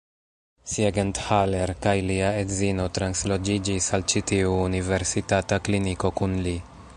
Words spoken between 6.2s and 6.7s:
kun li.